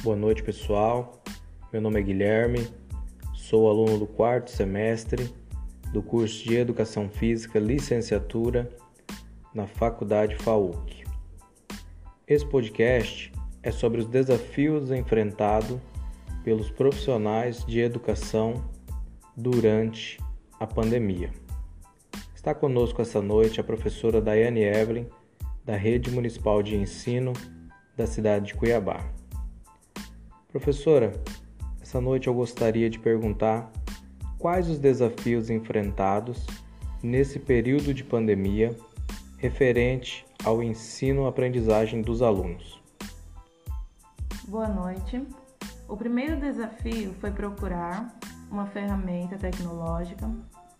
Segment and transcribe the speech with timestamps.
[0.00, 1.20] Boa noite, pessoal.
[1.72, 2.68] Meu nome é Guilherme,
[3.34, 5.28] sou aluno do quarto semestre
[5.92, 8.70] do curso de Educação Física Licenciatura
[9.52, 11.02] na Faculdade FAUC.
[12.28, 15.80] Esse podcast é sobre os desafios enfrentados
[16.44, 18.64] pelos profissionais de educação
[19.36, 20.16] durante
[20.60, 21.32] a pandemia.
[22.36, 25.06] Está conosco essa noite a professora Daiane Evelyn,
[25.64, 27.32] da Rede Municipal de Ensino
[27.96, 29.18] da cidade de Cuiabá.
[30.50, 31.12] Professora,
[31.78, 33.70] essa noite eu gostaria de perguntar
[34.38, 36.46] quais os desafios enfrentados
[37.02, 38.74] nesse período de pandemia
[39.36, 42.80] referente ao ensino-aprendizagem dos alunos.
[44.48, 45.22] Boa noite.
[45.86, 48.18] O primeiro desafio foi procurar
[48.50, 50.30] uma ferramenta tecnológica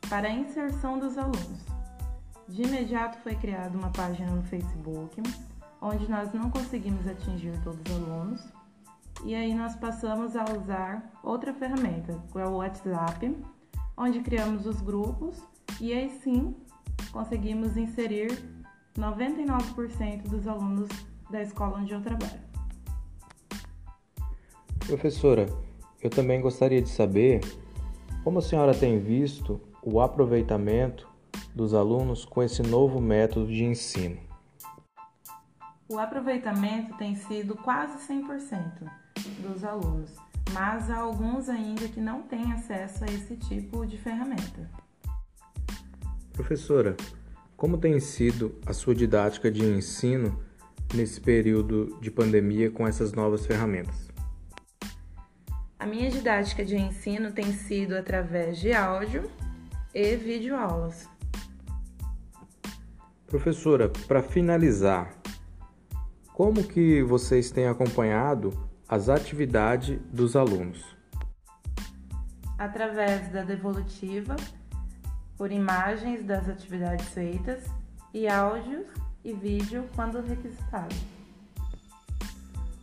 [0.08, 1.66] para a inserção dos alunos.
[2.48, 5.22] De imediato foi criada uma página no Facebook,
[5.78, 8.57] onde nós não conseguimos atingir todos os alunos,
[9.24, 13.36] e aí nós passamos a usar outra ferramenta, que é o WhatsApp,
[13.96, 15.42] onde criamos os grupos
[15.80, 16.54] e aí sim
[17.12, 18.30] conseguimos inserir
[18.96, 20.88] 99% dos alunos
[21.30, 22.40] da escola onde eu trabalho.
[24.86, 25.46] Professora,
[26.00, 27.40] eu também gostaria de saber
[28.24, 31.08] como a senhora tem visto o aproveitamento
[31.54, 34.18] dos alunos com esse novo método de ensino.
[35.88, 39.07] O aproveitamento tem sido quase 100%
[39.52, 40.10] dos alunos,
[40.52, 44.70] mas há alguns ainda que não têm acesso a esse tipo de ferramenta.
[46.32, 46.96] Professora,
[47.56, 50.38] como tem sido a sua didática de ensino
[50.94, 54.08] nesse período de pandemia com essas novas ferramentas?
[55.78, 59.30] A minha didática de ensino tem sido através de áudio
[59.94, 61.08] e videoaulas.
[63.26, 65.14] Professora, para finalizar,
[66.32, 68.52] como que vocês têm acompanhado
[68.88, 70.82] as atividades dos alunos?
[72.56, 74.34] Através da devolutiva,
[75.36, 77.64] por imagens das atividades feitas
[78.14, 78.86] e áudios
[79.24, 80.94] e vídeo quando requisitado.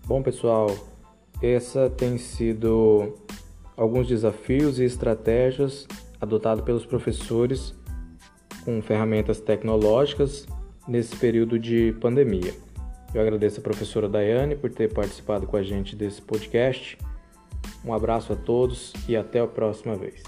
[0.05, 0.67] Bom, pessoal,
[1.41, 3.17] essa tem sido
[3.75, 5.87] alguns desafios e estratégias
[6.21, 7.73] adotados pelos professores
[8.63, 10.47] com ferramentas tecnológicas
[10.87, 12.64] nesse período de pandemia.
[13.15, 16.97] Eu agradeço a professora Daiane por ter participado com a gente desse podcast.
[17.85, 20.21] Um abraço a todos e até a próxima vez.